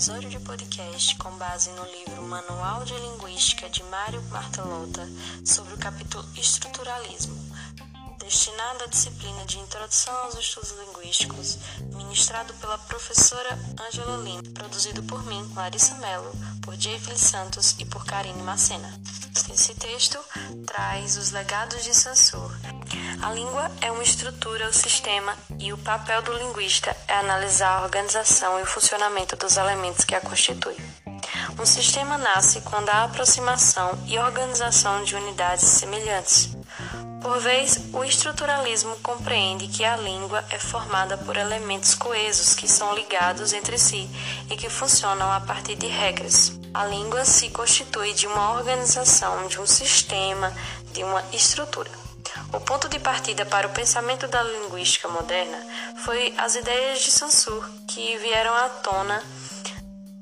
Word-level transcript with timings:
episódio 0.00 0.30
de 0.30 0.40
podcast 0.40 1.14
com 1.18 1.30
base 1.32 1.68
no 1.72 1.84
livro 1.84 2.22
Manual 2.22 2.86
de 2.86 2.94
Linguística 2.94 3.68
de 3.68 3.82
Mário 3.84 4.22
Martelota 4.30 5.06
sobre 5.44 5.74
o 5.74 5.76
capítulo 5.76 6.24
Estruturalismo, 6.38 7.36
destinado 8.30 8.84
à 8.84 8.86
disciplina 8.86 9.44
de 9.44 9.58
Introdução 9.58 10.16
aos 10.18 10.38
Estudos 10.38 10.72
Linguísticos, 10.86 11.58
ministrado 11.96 12.54
pela 12.54 12.78
professora 12.78 13.58
Angela 13.88 14.18
Lima, 14.18 14.42
produzido 14.54 15.02
por 15.02 15.26
mim, 15.26 15.52
Larissa 15.56 15.96
Mello, 15.96 16.30
por 16.62 16.76
Jayville 16.76 17.18
Santos 17.18 17.74
e 17.80 17.84
por 17.84 18.06
Karine 18.06 18.40
Macena. 18.44 19.00
Esse 19.52 19.74
texto 19.74 20.16
traz 20.64 21.16
os 21.16 21.32
legados 21.32 21.82
de 21.82 21.92
Sansur. 21.92 22.52
A 23.20 23.32
língua 23.32 23.68
é 23.80 23.90
uma 23.90 24.04
estrutura 24.04 24.66
ou 24.66 24.72
sistema 24.72 25.36
e 25.58 25.72
o 25.72 25.78
papel 25.78 26.22
do 26.22 26.32
linguista 26.32 26.96
é 27.08 27.14
analisar 27.14 27.80
a 27.80 27.82
organização 27.82 28.60
e 28.60 28.62
o 28.62 28.66
funcionamento 28.66 29.34
dos 29.34 29.56
elementos 29.56 30.04
que 30.04 30.14
a 30.14 30.20
constituem. 30.20 30.76
Um 31.58 31.66
sistema 31.66 32.16
nasce 32.16 32.60
quando 32.60 32.90
há 32.90 33.02
aproximação 33.02 33.98
e 34.06 34.16
organização 34.20 35.02
de 35.02 35.16
unidades 35.16 35.64
semelhantes. 35.64 36.59
Por 37.20 37.38
vez, 37.38 37.78
o 37.92 38.02
estruturalismo 38.02 38.96
compreende 39.02 39.68
que 39.68 39.84
a 39.84 39.96
língua 39.96 40.42
é 40.50 40.58
formada 40.58 41.18
por 41.18 41.36
elementos 41.36 41.94
coesos 41.94 42.54
que 42.54 42.66
são 42.66 42.94
ligados 42.94 43.52
entre 43.52 43.78
si 43.78 44.08
e 44.50 44.56
que 44.56 44.70
funcionam 44.70 45.30
a 45.30 45.40
partir 45.40 45.76
de 45.76 45.86
regras. 45.86 46.58
A 46.72 46.86
língua 46.86 47.24
se 47.24 47.50
constitui 47.50 48.14
de 48.14 48.26
uma 48.26 48.52
organização, 48.52 49.46
de 49.48 49.60
um 49.60 49.66
sistema, 49.66 50.52
de 50.92 51.04
uma 51.04 51.22
estrutura. 51.32 51.90
O 52.52 52.60
ponto 52.60 52.88
de 52.88 52.98
partida 52.98 53.44
para 53.44 53.66
o 53.66 53.72
pensamento 53.72 54.26
da 54.26 54.42
linguística 54.42 55.08
moderna 55.08 55.58
foi 56.04 56.32
as 56.38 56.54
ideias 56.54 57.00
de 57.00 57.10
Saussure, 57.10 57.66
que 57.86 58.16
vieram 58.18 58.54
à 58.54 58.68
tona 58.68 59.22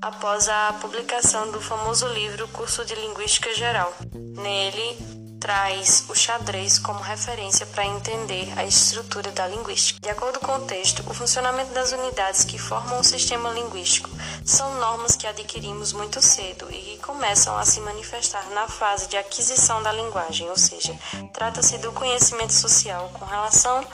após 0.01 0.49
a 0.49 0.75
publicação 0.81 1.51
do 1.51 1.61
famoso 1.61 2.07
livro 2.09 2.49
Curso 2.49 2.85
de 2.85 2.95
Linguística 2.95 3.55
Geral. 3.55 3.93
Nele, 4.15 5.18
traz 5.41 6.05
o 6.09 6.15
xadrez 6.15 6.79
como 6.79 7.01
referência 7.01 7.67
para 7.67 7.87
entender 7.87 8.53
a 8.57 8.65
estrutura 8.65 9.31
da 9.31 9.47
linguística. 9.47 10.01
De 10.01 10.09
acordo 10.09 10.41
com 10.41 10.53
o 10.57 10.67
texto, 10.67 11.03
o 11.09 11.15
funcionamento 11.15 11.73
das 11.73 11.93
unidades 11.93 12.45
que 12.45 12.59
formam 12.59 13.01
o 13.01 13.05
sistema 13.05 13.51
linguístico 13.51 14.11
são 14.45 14.75
normas 14.75 15.17
que 15.17 15.27
adquirimos 15.27 15.93
muito 15.93 16.21
cedo 16.21 16.67
e 16.71 16.77
que 16.77 16.99
começam 16.99 17.57
a 17.57 17.65
se 17.65 17.81
manifestar 17.81 18.45
na 18.51 18.67
fase 18.69 19.09
de 19.09 19.17
aquisição 19.17 19.83
da 19.83 19.93
linguagem, 19.93 20.49
ou 20.49 20.57
seja, 20.57 20.95
trata-se 21.33 21.79
do 21.79 21.93
conhecimento 21.93 22.53
social 22.53 23.11
com 23.15 23.25
relação 23.25 23.85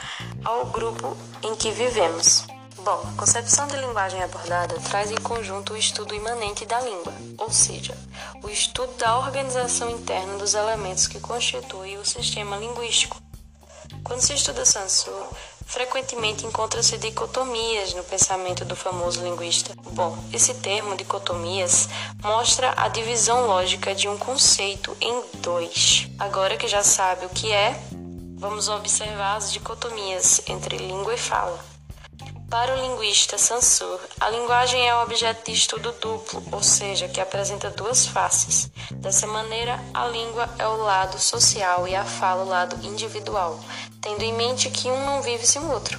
ao 0.44 0.66
grupo 0.66 1.16
em 1.42 1.54
que 1.54 1.70
vivemos. 1.70 2.44
Bom, 2.84 3.02
a 3.08 3.18
concepção 3.18 3.66
de 3.66 3.76
linguagem 3.76 4.22
abordada 4.22 4.74
traz 4.90 5.10
em 5.10 5.16
conjunto 5.16 5.72
o 5.72 5.76
estudo 5.76 6.14
imanente 6.14 6.66
da 6.66 6.78
língua, 6.80 7.14
ou 7.38 7.50
seja, 7.50 7.96
o 8.44 8.50
estudo 8.50 8.92
da 8.98 9.18
organização 9.18 9.88
interna 9.88 10.36
dos 10.36 10.52
elementos 10.52 11.06
que 11.06 11.18
constituem 11.18 11.96
o 11.96 12.04
sistema 12.04 12.58
linguístico. 12.58 13.18
Quando 14.02 14.20
se 14.20 14.34
estuda 14.34 14.66
Sansur, 14.66 15.28
frequentemente 15.64 16.44
encontra-se 16.44 16.98
dicotomias 16.98 17.94
no 17.94 18.04
pensamento 18.04 18.62
do 18.66 18.76
famoso 18.76 19.22
linguista. 19.22 19.74
Bom, 19.92 20.14
esse 20.30 20.52
termo 20.54 20.94
dicotomias 20.94 21.88
mostra 22.22 22.74
a 22.76 22.88
divisão 22.88 23.46
lógica 23.46 23.94
de 23.94 24.08
um 24.08 24.18
conceito 24.18 24.94
em 25.00 25.22
dois. 25.38 26.06
Agora 26.18 26.58
que 26.58 26.68
já 26.68 26.82
sabe 26.82 27.24
o 27.24 27.30
que 27.30 27.50
é, 27.50 27.74
vamos 28.36 28.68
observar 28.68 29.36
as 29.36 29.50
dicotomias 29.50 30.42
entre 30.46 30.76
língua 30.76 31.14
e 31.14 31.18
fala. 31.18 31.73
Para 32.54 32.72
o 32.72 32.80
linguista 32.80 33.36
Sansur, 33.36 33.98
a 34.20 34.30
linguagem 34.30 34.88
é 34.88 34.94
um 34.94 35.02
objeto 35.02 35.50
de 35.50 35.56
estudo 35.56 35.90
duplo, 36.00 36.40
ou 36.52 36.62
seja, 36.62 37.08
que 37.08 37.20
apresenta 37.20 37.68
duas 37.68 38.06
faces. 38.06 38.70
Dessa 38.92 39.26
maneira, 39.26 39.76
a 39.92 40.06
língua 40.06 40.48
é 40.56 40.64
o 40.64 40.76
lado 40.76 41.18
social 41.18 41.88
e 41.88 41.96
a 41.96 42.04
fala 42.04 42.44
o 42.44 42.48
lado 42.48 42.76
individual, 42.86 43.58
tendo 44.00 44.22
em 44.22 44.32
mente 44.34 44.70
que 44.70 44.88
um 44.88 45.04
não 45.04 45.20
vive 45.20 45.44
sem 45.44 45.60
o 45.62 45.72
outro. 45.72 45.98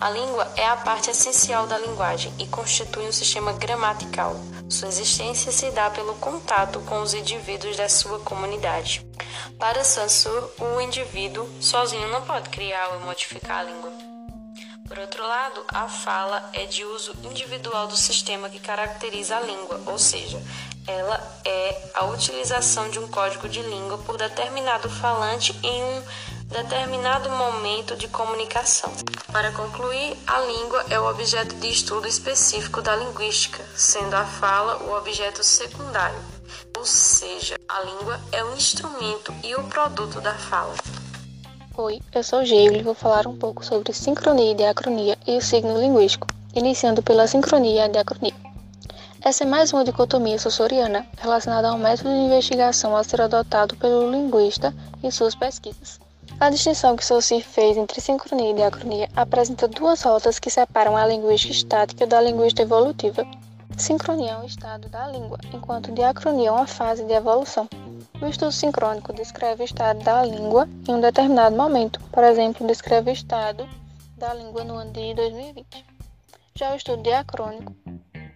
A 0.00 0.10
língua 0.10 0.50
é 0.56 0.66
a 0.66 0.74
parte 0.74 1.10
essencial 1.10 1.68
da 1.68 1.78
linguagem 1.78 2.34
e 2.40 2.46
constitui 2.48 3.06
um 3.06 3.12
sistema 3.12 3.52
gramatical. 3.52 4.34
Sua 4.68 4.88
existência 4.88 5.52
se 5.52 5.70
dá 5.70 5.88
pelo 5.90 6.16
contato 6.16 6.80
com 6.80 7.02
os 7.02 7.14
indivíduos 7.14 7.76
da 7.76 7.88
sua 7.88 8.18
comunidade. 8.18 9.06
Para 9.60 9.84
Sansur, 9.84 10.50
o 10.58 10.80
indivíduo 10.80 11.48
sozinho 11.60 12.08
não 12.08 12.22
pode 12.22 12.48
criar 12.50 12.94
ou 12.94 13.00
modificar 13.02 13.60
a 13.60 13.62
língua. 13.62 14.17
Por 14.88 14.98
outro 14.98 15.22
lado, 15.22 15.62
a 15.68 15.86
fala 15.86 16.48
é 16.54 16.64
de 16.64 16.82
uso 16.82 17.12
individual 17.22 17.86
do 17.86 17.96
sistema 17.96 18.48
que 18.48 18.58
caracteriza 18.58 19.36
a 19.36 19.40
língua, 19.40 19.82
ou 19.84 19.98
seja, 19.98 20.42
ela 20.86 21.20
é 21.44 21.90
a 21.94 22.06
utilização 22.06 22.88
de 22.88 22.98
um 22.98 23.06
código 23.06 23.50
de 23.50 23.60
língua 23.60 23.98
por 23.98 24.16
determinado 24.16 24.88
falante 24.88 25.54
em 25.62 25.84
um 25.84 26.02
determinado 26.46 27.28
momento 27.28 27.94
de 27.96 28.08
comunicação. 28.08 28.90
Para 29.30 29.52
concluir, 29.52 30.16
a 30.26 30.40
língua 30.40 30.82
é 30.88 30.98
o 30.98 31.10
objeto 31.10 31.54
de 31.56 31.68
estudo 31.68 32.08
específico 32.08 32.80
da 32.80 32.96
linguística, 32.96 33.62
sendo 33.76 34.14
a 34.14 34.24
fala 34.24 34.82
o 34.84 34.96
objeto 34.96 35.44
secundário, 35.44 36.18
ou 36.74 36.86
seja, 36.86 37.56
a 37.68 37.80
língua 37.80 38.18
é 38.32 38.42
o 38.42 38.54
instrumento 38.54 39.34
e 39.44 39.54
o 39.54 39.64
produto 39.64 40.18
da 40.22 40.34
fala. 40.34 40.74
Oi, 41.80 42.00
eu 42.12 42.24
sou 42.24 42.44
Geile 42.44 42.80
e 42.80 42.82
vou 42.82 42.92
falar 42.92 43.28
um 43.28 43.36
pouco 43.36 43.64
sobre 43.64 43.92
sincronia 43.92 44.50
e 44.50 44.54
diacronia 44.56 45.16
e 45.24 45.36
o 45.36 45.40
signo 45.40 45.80
linguístico, 45.80 46.26
iniciando 46.52 47.04
pela 47.04 47.28
sincronia 47.28 47.86
e 47.86 47.88
diacronia. 47.88 48.34
Essa 49.22 49.44
é 49.44 49.46
mais 49.46 49.72
uma 49.72 49.84
dicotomia 49.84 50.40
sussoriana 50.40 51.06
relacionada 51.18 51.68
ao 51.68 51.78
método 51.78 52.10
de 52.10 52.16
investigação 52.16 52.96
a 52.96 53.04
ser 53.04 53.20
adotado 53.20 53.76
pelo 53.76 54.10
linguista 54.10 54.74
em 55.04 55.10
suas 55.12 55.36
pesquisas. 55.36 56.00
A 56.40 56.50
distinção 56.50 56.96
que 56.96 57.06
Saussure 57.06 57.44
fez 57.44 57.76
entre 57.76 58.00
sincronia 58.00 58.50
e 58.50 58.54
diacronia 58.54 59.08
apresenta 59.14 59.68
duas 59.68 60.02
rotas 60.02 60.40
que 60.40 60.50
separam 60.50 60.96
a 60.96 61.06
linguística 61.06 61.52
estática 61.52 62.08
da 62.08 62.20
linguística 62.20 62.62
evolutiva. 62.62 63.24
Sincronia 63.76 64.32
é 64.32 64.36
um 64.36 64.44
estado 64.44 64.88
da 64.88 65.06
língua, 65.06 65.38
enquanto 65.54 65.92
diacronia 65.92 66.48
é 66.48 66.50
uma 66.50 66.66
fase 66.66 67.04
de 67.04 67.12
evolução. 67.12 67.68
O 68.20 68.26
estudo 68.26 68.52
sincrônico 68.52 69.12
descreve 69.12 69.62
o 69.62 69.64
estado 69.64 70.02
da 70.02 70.24
língua 70.24 70.68
em 70.88 70.94
um 70.94 71.00
determinado 71.00 71.56
momento, 71.56 72.00
por 72.12 72.24
exemplo, 72.24 72.66
descreve 72.66 73.10
o 73.10 73.12
estado 73.12 73.68
da 74.16 74.34
língua 74.34 74.64
no 74.64 74.74
ano 74.74 74.92
de 74.92 75.14
2020. 75.14 75.84
Já 76.54 76.72
o 76.72 76.76
estudo 76.76 77.02
diacrônico, 77.02 77.72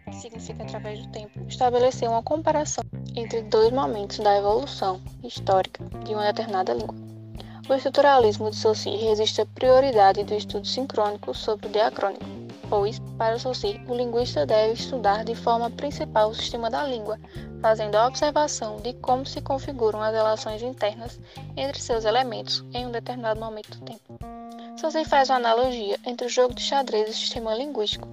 que 0.06 0.14
significa 0.14 0.62
através 0.62 1.00
do 1.00 1.12
tempo, 1.12 1.40
estabeleceu 1.48 2.10
uma 2.10 2.22
comparação 2.22 2.84
entre 3.16 3.42
dois 3.42 3.72
momentos 3.72 4.18
da 4.18 4.36
evolução 4.36 5.00
histórica 5.22 5.84
de 6.04 6.14
uma 6.14 6.24
determinada 6.24 6.72
língua. 6.72 6.94
O 7.68 7.74
estruturalismo 7.74 8.50
de 8.50 8.56
Saussure 8.56 8.96
resiste 8.96 9.40
à 9.40 9.46
prioridade 9.46 10.24
do 10.24 10.34
estudo 10.34 10.66
sincrônico 10.66 11.34
sobre 11.34 11.66
o 11.66 11.70
diacrônico 11.70 12.42
pois, 12.72 12.98
para 13.22 13.38
Saussure, 13.38 13.80
o 13.86 13.94
linguista 13.94 14.44
deve 14.44 14.72
estudar 14.72 15.24
de 15.24 15.36
forma 15.36 15.70
principal 15.70 16.30
o 16.30 16.34
sistema 16.34 16.68
da 16.68 16.84
língua, 16.84 17.20
fazendo 17.60 17.94
a 17.94 18.08
observação 18.08 18.78
de 18.78 18.94
como 18.94 19.24
se 19.24 19.40
configuram 19.40 20.02
as 20.02 20.12
relações 20.12 20.60
internas 20.60 21.20
entre 21.56 21.80
seus 21.80 22.04
elementos 22.04 22.64
em 22.74 22.84
um 22.84 22.90
determinado 22.90 23.38
momento 23.38 23.78
do 23.78 23.84
tempo. 23.84 24.18
Saussure 24.76 25.04
faz 25.04 25.30
uma 25.30 25.36
analogia 25.36 26.00
entre 26.04 26.26
o 26.26 26.28
jogo 26.28 26.52
de 26.52 26.62
xadrez 26.62 27.06
e 27.06 27.10
o 27.10 27.14
sistema 27.14 27.54
linguístico. 27.54 28.08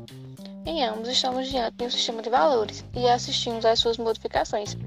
Em 0.63 0.85
ambos, 0.85 1.09
estamos 1.09 1.49
diante 1.49 1.77
de 1.77 1.85
um 1.85 1.89
sistema 1.89 2.21
de 2.21 2.29
valores 2.29 2.85
e 2.93 3.09
assistimos 3.09 3.65
às 3.65 3.79
suas 3.79 3.97
modificações. 3.97 4.77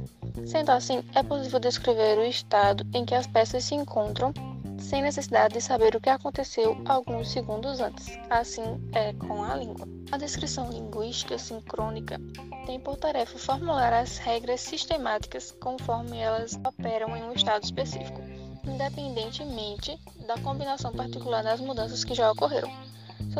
Sendo 0.46 0.70
assim, 0.70 1.02
é 1.16 1.24
possível 1.24 1.58
descrever 1.58 2.18
o 2.18 2.24
estado 2.24 2.86
em 2.94 3.04
que 3.04 3.16
as 3.16 3.26
peças 3.26 3.64
se 3.64 3.74
encontram 3.74 4.32
sem 4.82 5.02
necessidade 5.02 5.54
de 5.54 5.60
saber 5.60 5.94
o 5.94 6.00
que 6.00 6.10
aconteceu 6.10 6.76
alguns 6.84 7.30
segundos 7.30 7.80
antes. 7.80 8.18
Assim 8.28 8.62
é 8.92 9.12
com 9.14 9.42
a 9.42 9.56
língua. 9.56 9.88
A 10.10 10.18
descrição 10.18 10.70
linguística 10.70 11.38
sincrônica 11.38 12.20
tem 12.66 12.78
por 12.78 12.96
tarefa 12.96 13.38
formular 13.38 13.92
as 13.92 14.18
regras 14.18 14.60
sistemáticas 14.60 15.52
conforme 15.60 16.18
elas 16.18 16.58
operam 16.66 17.16
em 17.16 17.22
um 17.22 17.32
estado 17.32 17.64
específico, 17.64 18.20
independentemente 18.64 19.98
da 20.26 20.36
combinação 20.38 20.92
particular 20.92 21.42
das 21.42 21.60
mudanças 21.60 22.04
que 22.04 22.14
já 22.14 22.30
ocorreram. 22.30 22.70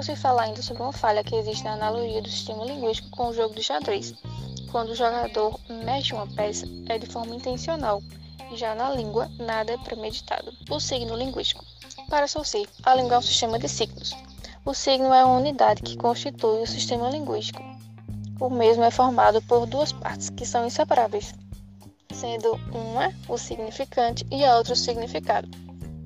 Se 0.03 0.17
falar 0.17 0.45
ainda 0.45 0.63
sobre 0.63 0.83
uma 0.83 0.93
falha 0.93 1.23
que 1.23 1.37
existe 1.37 1.65
na 1.65 1.75
analogia 1.75 2.23
do 2.23 2.29
sistema 2.29 2.65
linguístico 2.65 3.11
com 3.11 3.29
o 3.29 3.35
jogo 3.35 3.55
de 3.55 3.63
xadrez. 3.63 4.15
Quando 4.73 4.89
o 4.89 4.97
jogador 4.97 5.61
mexe 5.69 6.15
uma 6.15 6.27
peça, 6.27 6.67
é 6.89 6.99
de 6.99 7.07
forma 7.07 7.35
intencional 7.35 8.03
já 8.55 8.75
na 8.75 8.91
língua, 8.91 9.31
nada 9.39 9.73
é 9.73 9.77
premeditado. 9.77 10.51
O 10.71 10.81
signo 10.81 11.15
linguístico. 11.15 11.63
Para 12.09 12.27
Saussure, 12.27 12.69
a 12.83 12.95
língua 12.95 13.17
é 13.17 13.19
um 13.19 13.23
sistema 13.23 13.59
de 13.59 13.69
signos. 13.69 14.13
O 14.65 14.73
signo 14.73 15.13
é 15.13 15.25
uma 15.25 15.37
unidade 15.39 15.83
que 15.83 15.97
constitui 15.97 16.63
o 16.63 16.67
sistema 16.67 17.11
linguístico. 17.11 17.63
O 18.41 18.49
mesmo 18.49 18.83
é 18.83 18.91
formado 18.91 19.43
por 19.43 19.67
duas 19.67 19.93
partes 19.93 20.31
que 20.31 20.47
são 20.47 20.67
inseparáveis, 20.67 21.35
sendo 22.13 22.59
uma 22.73 23.13
o 23.29 23.37
significante 23.37 24.27
e 24.31 24.43
a 24.43 24.57
outra 24.57 24.73
o 24.73 24.77
significado. 24.77 25.49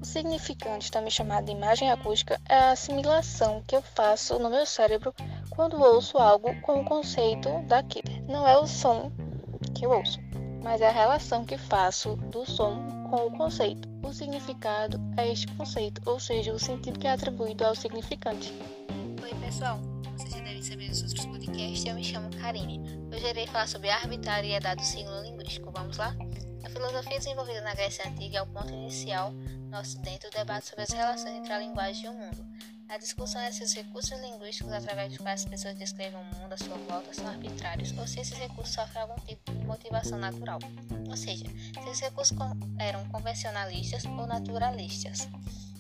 O 0.01 0.05
significante, 0.05 0.91
também 0.91 1.11
chamado 1.11 1.47
de 1.47 1.53
imagem 1.53 1.91
acústica, 1.91 2.41
é 2.49 2.57
a 2.57 2.71
assimilação 2.73 3.63
que 3.67 3.77
eu 3.77 3.83
faço 3.83 4.39
no 4.39 4.51
meu 4.51 4.67
cérebro 4.67 5.15
quando 5.51 5.81
ouço 5.81 6.19
algo 6.19 6.55
com 6.63 6.81
o 6.81 6.85
conceito 6.85 7.49
daquilo. 7.67 8.16
Não 8.29 8.47
é 8.47 8.59
o 8.59 8.67
som 8.67 9.11
que 9.75 9.87
eu 9.87 9.91
ouço, 9.91 10.19
mas 10.63 10.81
é 10.81 10.89
a 10.89 10.93
relação 10.93 11.45
que 11.45 11.57
faço 11.57 12.17
do 12.17 12.45
som 12.45 12.87
com 13.11 13.27
o 13.27 13.37
conceito. 13.37 13.89
O 14.03 14.13
significado 14.13 15.01
é 15.17 15.31
este 15.31 15.47
conceito, 15.55 16.01
ou 16.07 16.19
seja, 16.19 16.53
o 16.53 16.59
sentido 16.59 16.99
que 16.99 17.07
é 17.07 17.13
atribuído 17.13 17.65
ao 17.65 17.75
significante. 17.75 18.53
Oi, 19.23 19.35
pessoal. 19.45 19.79
Vocês 20.17 20.33
já 20.33 20.41
devem 20.41 20.63
saber 20.63 20.89
dos 20.89 21.03
outros 21.03 21.27
podcasts. 21.27 21.85
Eu 21.85 21.95
me 21.95 22.05
chamo 22.05 22.31
Karine. 22.41 22.81
Hoje 23.13 23.27
irei 23.27 23.47
falar 23.47 23.69
sobre 23.69 23.91
a 23.91 23.97
arbitrariedade 23.97 24.81
do 24.81 24.87
signo 24.87 25.23
linguístico. 25.23 25.71
Vamos 25.71 25.99
lá? 25.99 26.15
A 26.65 26.71
filosofia 26.71 27.19
desenvolvida 27.19 27.61
na 27.61 27.75
Grécia 27.75 28.09
Antiga 28.09 28.39
é 28.39 28.43
o 28.43 28.47
ponto 28.47 28.73
inicial 28.73 29.33
no 29.33 29.79
Ocidente 29.79 30.27
do 30.27 30.37
debate 30.37 30.67
sobre 30.67 30.83
as 30.83 30.91
relações 30.91 31.37
entre 31.37 31.53
a 31.53 31.59
linguagem 31.59 32.07
e 32.07 32.09
o 32.09 32.15
mundo. 32.15 32.46
A 32.89 32.99
discussão 32.99 33.41
é 33.41 33.51
se 33.51 33.65
os 33.65 33.75
recursos 33.75 34.19
linguísticos 34.21 34.73
através 34.73 35.09
dos 35.11 35.19
quais 35.19 35.43
as 35.43 35.51
pessoas 35.51 35.77
descrevem 35.77 36.21
o 36.21 36.25
mundo 36.39 36.53
à 36.53 36.57
sua 36.57 36.77
volta 36.79 37.13
são 37.13 37.27
arbitrários 37.27 37.93
ou 37.99 38.07
se 38.07 38.21
esses 38.21 38.39
recursos 38.39 38.75
sofrem 38.75 39.03
algum 39.03 39.17
tipo 39.27 39.53
de 39.53 39.67
motivação 39.67 40.19
natural, 40.19 40.61
ou 41.09 41.17
seja, 41.17 41.45
se 41.45 41.81
esses 41.81 42.01
recursos 42.01 42.37
eram 42.79 43.07
convencionalistas 43.09 44.05
ou 44.05 44.27
naturalistas. 44.27 45.29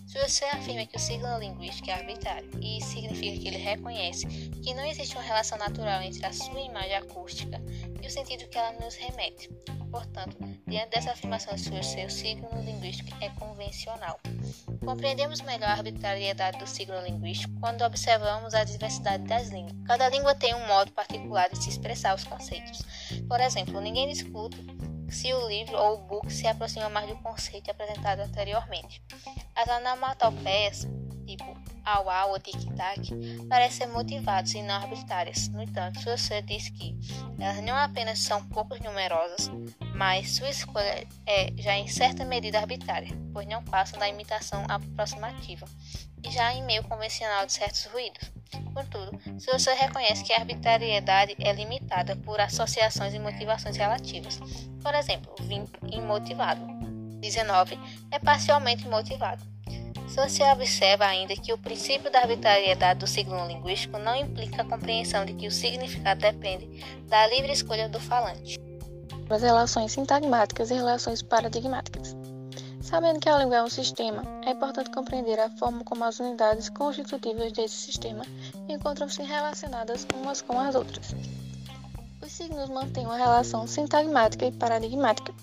Se 0.07 0.19
você 0.19 0.45
afirma 0.47 0.87
que 0.87 0.97
o 0.97 1.01
signo 1.01 1.39
linguístico 1.39 1.91
é 1.91 1.95
arbitrário, 1.95 2.49
e 2.61 2.83
significa 2.83 3.41
que 3.41 3.49
ele 3.49 3.59
reconhece 3.59 4.27
que 4.63 4.75
não 4.75 4.85
existe 4.85 5.15
uma 5.15 5.23
relação 5.23 5.59
natural 5.59 6.03
entre 6.03 6.25
a 6.27 6.33
sua 6.33 6.61
imagem 6.61 6.97
acústica 6.97 7.61
e 8.03 8.07
o 8.07 8.11
sentido 8.11 8.49
que 8.49 8.59
ela 8.59 8.73
nos 8.81 8.95
remete. 8.95 9.49
Portanto, 9.97 10.37
diante 10.67 10.91
dessa 10.91 11.13
afirmação 11.13 11.57
sua, 11.57 11.83
seu 11.83 12.11
signo 12.11 12.47
linguístico 12.63 13.17
é 13.19 13.31
convencional. 13.31 14.21
Compreendemos 14.85 15.41
melhor 15.41 15.71
a 15.71 15.73
arbitrariedade 15.73 16.59
do 16.59 16.67
signo 16.67 17.01
linguístico 17.01 17.59
quando 17.59 17.81
observamos 17.81 18.53
a 18.53 18.63
diversidade 18.63 19.25
das 19.25 19.49
línguas. 19.49 19.75
Cada 19.87 20.11
língua 20.11 20.35
tem 20.35 20.55
um 20.55 20.67
modo 20.67 20.93
particular 20.93 21.49
de 21.49 21.63
se 21.63 21.71
expressar 21.71 22.15
os 22.15 22.25
conceitos. 22.25 22.83
Por 23.27 23.41
exemplo, 23.41 23.81
ninguém 23.81 24.07
discute 24.07 24.59
se 25.09 25.33
o 25.33 25.49
livro 25.49 25.79
ou 25.79 25.95
o 25.95 26.03
book 26.03 26.31
se 26.31 26.47
aproxima 26.47 26.91
mais 26.91 27.09
do 27.09 27.17
conceito 27.23 27.71
apresentado 27.71 28.21
anteriormente. 28.21 29.03
As 29.55 29.67
onomatopeias, 29.67 30.87
tipo 31.27 31.57
au 31.87 32.11
au 32.11 32.33
ou 32.33 32.41
tic-tac, 32.41 33.01
parecem 33.49 33.87
motivadas 33.87 34.53
e 34.55 34.61
não 34.61 34.75
arbitrárias. 34.75 35.49
No 35.49 35.63
entanto, 35.63 36.01
você 36.03 36.43
diz 36.43 36.69
que 36.69 36.99
elas 37.39 37.63
não 37.63 37.77
apenas 37.77 38.19
são 38.19 38.45
pouco 38.49 38.77
numerosas, 38.83 39.49
mas 39.97 40.37
sua 40.37 40.51
escolha 40.51 41.07
é 41.27 41.51
já 41.57 41.75
em 41.75 41.89
certa 41.89 42.25
medida 42.25 42.59
arbitrária, 42.59 43.09
pois 43.33 43.49
não 43.49 43.65
passam 43.65 43.99
da 43.99 44.09
imitação 44.09 44.65
aproximativa 44.69 45.67
e 46.23 46.31
já 46.31 46.53
em 46.53 46.63
meio 46.63 46.85
convencional 46.85 47.47
de 47.47 47.55
certos 47.55 47.87
ruídos. 47.87 48.31
Contudo, 48.75 49.19
se 49.41 49.51
você 49.51 49.73
reconhece 49.73 50.23
que 50.23 50.35
a 50.35 50.39
arbitrariedade 50.39 51.35
é 51.39 51.51
limitada 51.53 52.15
por 52.15 52.39
associações 52.41 53.15
e 53.15 53.19
motivações 53.19 53.77
relativas, 53.77 54.39
por 54.83 54.95
exemplo, 54.95 55.35
20 55.41 55.71
imotivado, 55.93 56.61
19 57.19 57.79
é 58.11 58.19
parcialmente 58.19 58.87
motivado, 58.87 59.43
se 60.29 60.43
observa 60.43 61.07
ainda 61.07 61.35
que 61.35 61.53
o 61.53 61.59
princípio 61.59 62.11
da 62.11 62.21
arbitrariedade 62.21 63.01
do 63.01 63.07
signo 63.07 63.47
linguístico 63.47 63.99
não 63.99 64.15
implica 64.15 64.63
a 64.63 64.65
compreensão 64.65 65.25
de 65.25 65.33
que 65.35 65.47
o 65.47 65.51
significado 65.51 66.21
depende 66.21 66.67
da 67.09 67.27
livre 67.27 67.53
escolha 67.53 67.89
do 67.89 67.99
falante. 67.99 68.59
As 69.29 69.43
relações 69.43 69.93
sintagmáticas 69.93 70.71
e 70.71 70.75
relações 70.75 71.21
paradigmáticas. 71.21 72.17
Sabendo 72.81 73.19
que 73.19 73.29
a 73.29 73.39
língua 73.39 73.57
é 73.57 73.63
um 73.65 73.69
sistema, 73.69 74.23
é 74.45 74.51
importante 74.51 74.91
compreender 74.91 75.41
a 75.41 75.51
forma 75.51 75.83
como 75.83 76.05
as 76.05 76.21
unidades 76.21 76.69
constitutivas 76.69 77.51
desse 77.51 77.75
sistema 77.75 78.25
encontram-se 78.69 79.23
relacionadas 79.25 80.07
umas 80.15 80.41
com 80.41 80.61
as 80.61 80.77
outras. 80.77 81.15
Os 82.23 82.31
signos 82.31 82.69
mantêm 82.69 83.05
uma 83.05 83.17
relação 83.17 83.67
sintagmática 83.67 84.47
e 84.47 84.53
paradigmática. 84.53 85.35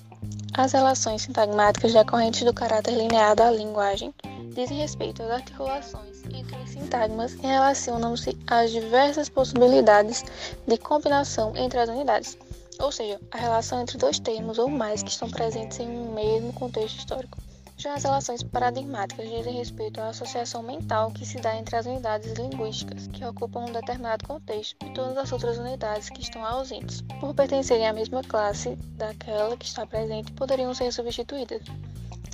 As 0.54 0.72
relações 0.72 1.24
sintagmáticas 1.24 1.94
decorrentes 1.94 2.44
do 2.46 2.54
caráter 2.54 2.92
linear 2.92 3.36
da 3.36 3.52
linguagem 3.52 4.14
dizem 4.56 4.78
respeito 4.78 5.22
às 5.24 5.32
articulações 5.32 6.24
entre 6.34 6.56
os 6.64 6.70
sintagmas 6.70 7.34
e 7.34 7.48
relacionam-se 7.48 8.38
às 8.48 8.72
diversas 8.72 9.28
possibilidades 9.28 10.24
de 10.66 10.78
combinação 10.78 11.58
entre 11.58 11.80
as 11.80 11.90
unidades, 11.90 12.38
ou 12.80 12.92
seja, 12.92 13.20
a 13.32 13.38
relação 13.38 13.82
entre 13.82 13.98
dois 13.98 14.20
termos 14.20 14.58
ou 14.58 14.70
mais 14.70 15.04
que 15.04 15.10
estão 15.10 15.30
presentes 15.30 15.80
em 15.80 15.88
um 15.88 16.14
mesmo 16.14 16.54
contexto 16.54 17.00
histórico. 17.00 17.38
Já 17.78 17.96
as 17.96 18.04
relações 18.04 18.44
paradigmáticas 18.44 19.28
dizem 19.30 19.54
respeito 19.56 20.00
à 20.00 20.10
associação 20.10 20.62
mental 20.62 21.12
que 21.12 21.26
se 21.26 21.40
dá 21.40 21.56
entre 21.58 21.76
as 21.76 21.86
unidades 21.86 22.32
linguísticas 22.34 23.08
que 23.08 23.26
ocupam 23.26 23.62
um 23.62 23.72
determinado 23.72 24.28
contexto 24.28 24.76
e 24.86 24.94
todas 24.94 25.18
as 25.18 25.32
outras 25.32 25.58
unidades 25.58 26.10
que 26.10 26.22
estão 26.22 26.46
ausentes. 26.46 27.02
Por 27.20 27.34
pertencerem 27.34 27.88
à 27.88 27.94
mesma 27.94 28.22
classe 28.22 28.76
daquela 28.96 29.58
que 29.58 29.66
está 29.66 29.86
presente, 29.86 30.32
poderiam 30.34 30.74
ser 30.74 30.92
substituídas 30.94 31.64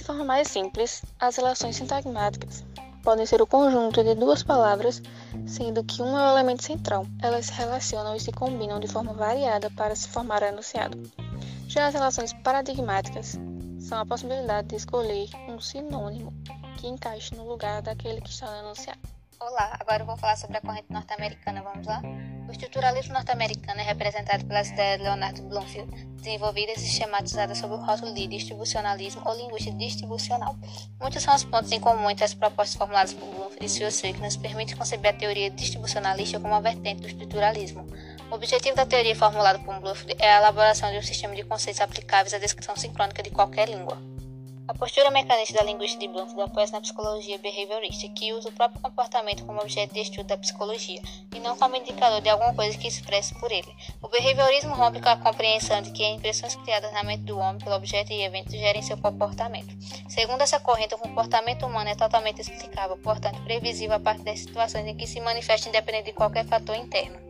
forma 0.09 0.25
mais 0.25 0.47
simples, 0.47 1.03
as 1.19 1.35
relações 1.35 1.75
sintagmáticas 1.75 2.65
podem 3.04 3.25
ser 3.25 3.42
o 3.42 3.48
conjunto 3.48 4.04
de 4.04 4.16
duas 4.16 4.44
palavras, 4.44 5.01
sendo 5.48 5.84
que 5.84 6.01
um 6.01 6.18
é 6.18 6.28
o 6.28 6.31
elemento 6.31 6.63
central. 6.63 7.06
Elas 7.22 7.48
se 7.48 7.54
relacionam 7.54 8.16
e 8.16 8.19
se 8.19 8.31
combinam 8.31 8.80
de 8.80 8.88
forma 8.88 9.13
variada 9.13 9.69
para 9.72 9.96
se 9.96 10.07
formar 10.07 10.44
enunciado. 10.44 10.98
Já 11.68 11.88
as 11.88 11.94
relações 11.94 12.34
paradigmáticas 12.34 13.38
são 13.80 14.00
a 14.00 14.06
possibilidade 14.06 14.69
de 14.69 14.75
escolher 14.75 15.30
um 15.48 15.60
sinônimo 15.60 16.34
que 16.78 16.88
encaixe 16.88 17.36
no 17.36 17.48
lugar 17.48 17.81
daquele 17.81 18.22
que 18.22 18.30
está 18.30 18.50
no 18.51 18.60
enunciado. 18.60 19.00
Olá, 19.40 19.78
agora 19.80 20.04
eu 20.04 20.06
vou 20.06 20.18
falar 20.18 20.36
sobre 20.36 20.57
a 20.57 20.62
corrente 20.62 20.92
norte-americana, 20.92 21.62
vamos 21.62 21.88
lá? 21.88 22.02
O 22.50 22.51
estruturalismo 22.51 23.13
norte-americano 23.13 23.80
é 23.80 23.84
representado 23.84 24.44
pelas 24.44 24.72
ideias 24.72 24.98
de 24.98 25.04
Leonard 25.04 25.40
Bloomfield, 25.44 25.92
desenvolvidas 26.16 26.78
e 26.78 26.88
sistematizadas 26.88 27.60
sob 27.60 27.75
o 27.75 27.78
rótulo 27.78 28.12
de 28.12 28.25
distribucionalismo 28.25 29.22
ou 29.24 29.38
linguística 29.38 29.78
distribucional. 29.78 30.56
Muitos 31.00 31.22
são 31.22 31.36
os 31.36 31.44
pontos 31.44 31.72
em 31.72 31.80
comum 31.80 32.10
entre 32.10 32.25
as 32.25 32.34
propostas 32.34 32.75
formuladas 32.75 33.13
por 33.13 33.28
Bloomfield 33.28 33.63
e 33.63 33.69
Searcy 33.69 34.13
que 34.13 34.22
nos 34.22 34.36
permitem 34.36 34.75
conceber 34.75 35.13
a 35.13 35.18
teoria 35.18 35.51
distribucionalista 35.51 36.40
como 36.40 36.56
uma 36.56 36.60
vertente 36.60 37.01
do 37.01 37.07
estruturalismo. 37.07 37.86
O 38.31 38.34
objetivo 38.34 38.75
da 38.75 38.86
teoria 38.88 39.16
formulada 39.16 39.60
por 39.60 39.80
Bloomfield 39.80 40.16
é 40.18 40.34
a 40.34 40.38
elaboração 40.38 40.90
de 40.90 40.98
um 40.98 41.04
sistema 41.04 41.36
de 41.36 41.44
conceitos 41.44 41.81
aplicáveis 41.81 42.34
à 42.34 42.40
descrição 42.40 42.75
sincrônica 42.75 43.22
de 43.22 43.30
qualquer 43.30 43.69
língua. 43.69 44.08
A 44.69 44.74
postura 44.75 45.10
mecanista 45.10 45.57
da 45.57 45.63
linguística 45.63 46.06
de 46.06 46.13
Bloomfield 46.13 46.44
apoia-se 46.44 46.74
na 46.74 46.80
psicologia 46.80 47.39
behaviorista, 47.39 48.07
que 48.10 48.31
usa 48.33 48.50
o 48.50 48.51
próprio 48.51 48.80
comportamento 48.80 49.44
como 49.44 49.60
objeto 49.60 49.95
de 49.95 50.01
estudo 50.01 50.28
da 50.28 50.38
psicologia, 50.38 51.02
e 51.33 51.40
não 51.40 51.57
como 51.57 51.76
indicador 51.76 52.21
de 52.21 52.30
alguma 52.30 52.54
coisa 52.54 52.78
que 52.78 52.88
expresse 52.88 53.33
por 53.40 53.52
ele. 53.52 53.68
O 53.99 54.07
behaviorismo 54.07 54.76
rompe 54.76 55.02
com 55.02 55.09
a 55.09 55.18
compreensão 55.18 55.81
de 55.81 55.90
que 55.90 56.06
as 56.06 56.16
impressões 56.16 56.56
criadas 56.57 56.94
na 56.94 57.02
mente 57.02 57.23
do 57.23 57.40
homem 57.40 57.57
pelo 57.57 57.78
objeto 57.78 58.14
e 58.14 58.21
evento 58.21 58.52
gerem 58.52 58.83
seu 58.83 58.95
comportamento. 58.99 59.76
Segundo 60.07 60.44
essa 60.44 60.59
corrente, 60.59 60.94
o 60.94 60.99
comportamento 60.99 61.66
humano 61.66 61.90
é 61.90 61.95
totalmente 61.95 62.42
explicável, 62.42 62.95
portanto 62.97 63.42
previsível 63.42 63.95
a 63.95 63.99
partir 63.99 64.26
das 64.26 64.42
situações 64.42 64.85
em 64.85 64.95
que 64.95 65.07
se 65.07 65.19
manifesta 65.19 65.68
independente 65.68 66.06
de 66.06 66.14
qualquer 66.14 66.45
fator 66.45 66.76
interno. 66.76 67.29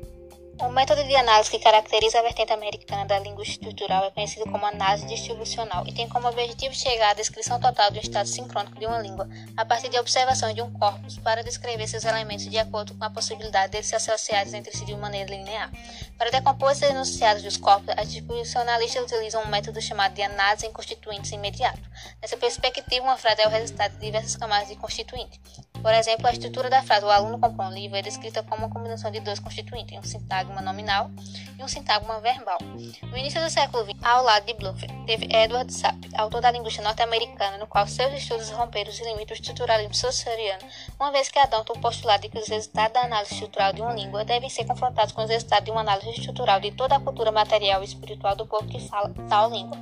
O 0.62 0.68
método 0.68 1.06
de 1.06 1.16
análise 1.16 1.50
que 1.50 1.58
caracteriza 1.58 2.20
a 2.20 2.22
vertente 2.22 2.52
americana 2.52 3.06
da 3.06 3.18
língua 3.18 3.44
estrutural 3.44 4.04
é 4.04 4.12
conhecido 4.12 4.44
como 4.52 4.66
análise 4.66 5.08
distribucional 5.08 5.88
e 5.88 5.94
tem 5.94 6.10
como 6.10 6.28
objetivo 6.28 6.76
chegar 6.76 7.12
à 7.12 7.14
descrição 7.14 7.62
total 7.62 7.90
do 7.92 7.98
estado 7.98 8.28
sincrônico 8.28 8.78
de 8.78 8.86
uma 8.86 9.00
língua 9.00 9.30
a 9.56 9.64
partir 9.64 9.88
de 9.88 9.98
observação 9.98 10.54
de 10.54 10.62
um 10.62 10.70
corpus 10.74 11.18
para 11.18 11.46
descrever 11.46 11.88
seus 11.88 12.04
elementos 12.04 12.46
de 12.46 12.58
acordo 12.58 12.94
com 12.94 13.06
a 13.06 13.10
possibilidade 13.10 13.72
deles 13.72 13.88
se 13.88 13.96
associarem 13.96 14.54
entre 14.54 14.76
si 14.76 14.84
de 14.84 14.94
maneira 14.98 15.32
linear. 15.32 15.72
Para 16.18 16.30
decompor 16.30 16.74
esses 16.74 16.90
enunciados 16.90 17.42
dos 17.42 17.56
corpos, 17.56 17.96
as 17.98 18.12
distribucionalistas 18.12 19.04
utilizam 19.04 19.42
um 19.42 19.48
método 19.48 19.82
chamado 19.82 20.14
de 20.14 20.24
análise 20.24 20.66
em 20.66 20.74
constituintes 20.74 21.32
imediato. 21.32 21.82
Nessa 22.22 22.36
perspectiva, 22.36 23.06
uma 23.06 23.18
frase 23.18 23.42
é 23.42 23.48
o 23.48 23.50
resultado 23.50 23.94
de 23.94 24.00
diversas 24.02 24.36
camadas 24.36 24.68
de 24.68 24.76
constituinte. 24.76 25.40
Por 25.82 25.94
exemplo, 25.94 26.28
a 26.28 26.32
estrutura 26.32 26.70
da 26.70 26.84
frase 26.84 27.06
"o 27.06 27.10
aluno 27.10 27.40
comprou 27.40 27.68
um 27.68 27.72
livro" 27.72 27.98
é 27.98 28.02
descrita 28.02 28.44
como 28.44 28.66
uma 28.66 28.74
combinação 28.74 29.10
de 29.10 29.22
dois 29.22 29.40
constituintes, 29.40 29.98
um 29.98 30.04
sintagma 30.04 30.62
nominal 30.62 31.10
e 31.58 31.64
um 31.64 31.68
sintagma 31.70 32.20
verbal. 32.20 32.58
No 33.04 33.18
início 33.18 33.42
do 33.42 33.50
século 33.50 33.86
XX, 33.86 34.04
ao 34.04 34.24
lado 34.24 34.46
de 34.46 34.54
Bloomfield, 34.56 35.06
teve 35.06 35.30
Edward 35.34 35.74
Sapp, 35.74 35.98
autor 36.18 36.42
da 36.42 36.52
linguística 36.52 36.84
norte-americana, 36.84 37.58
no 37.58 37.66
qual 37.66 37.88
seus 37.88 38.14
estudos 38.14 38.50
romperam 38.50 38.92
os 38.92 39.00
limites 39.00 39.40
do 39.40 39.42
estruturalismo 39.42 39.94
saussuriano, 39.94 40.64
uma 41.00 41.12
vez 41.12 41.30
que 41.30 41.40
adota 41.40 41.72
o 41.72 41.80
postulado 41.80 42.24
de 42.24 42.30
que 42.30 42.40
os 42.40 42.48
resultados 42.50 42.94
da 42.94 43.06
análise 43.06 43.34
estrutural 43.34 43.72
de 43.72 43.82
uma 43.82 43.94
língua 43.94 44.26
devem 44.26 44.50
ser 44.50 44.66
confrontados 44.66 45.14
com 45.14 45.24
os 45.24 45.30
resultados 45.30 45.64
de 45.64 45.72
uma 45.72 45.82
análise 45.82 46.10
estrutural 46.10 46.60
de 46.60 46.72
toda 46.72 46.98
a 46.98 47.00
cultura 47.00 47.32
material 47.32 47.82
e 47.82 47.86
espiritual 47.86 48.36
do 48.36 48.46
povo 48.46 48.68
que 48.68 48.82
fala 48.90 49.14
tal 49.30 49.50
língua. 49.50 49.78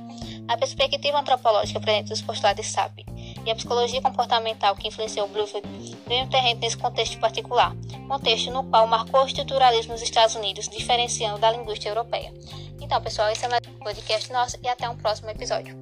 A 0.46 0.56
perspectiva 0.56 1.18
antropológica 1.18 1.80
presente 1.80 2.10
nos 2.10 2.22
postulados 2.22 2.64
de 2.64 2.72
Sapp 2.72 3.07
e 3.48 3.50
a 3.50 3.54
psicologia 3.54 4.02
comportamental 4.02 4.76
que 4.76 4.86
influenciou 4.86 5.26
Bloomfield 5.26 5.66
ganham 6.06 6.28
terreno 6.28 6.60
nesse 6.60 6.76
contexto 6.76 7.18
particular, 7.18 7.74
contexto 8.06 8.50
no 8.50 8.62
qual 8.64 8.86
marcou 8.86 9.22
o 9.22 9.26
estruturalismo 9.26 9.92
nos 9.92 10.02
Estados 10.02 10.34
Unidos, 10.34 10.68
diferenciando 10.68 11.38
da 11.38 11.50
linguística 11.50 11.88
europeia. 11.88 12.32
Então, 12.78 13.00
pessoal, 13.00 13.30
esse 13.30 13.46
é 13.46 13.48
o 13.48 13.84
podcast 13.84 14.30
nosso 14.30 14.58
e 14.62 14.68
até 14.68 14.86
um 14.88 14.96
próximo 14.96 15.30
episódio. 15.30 15.74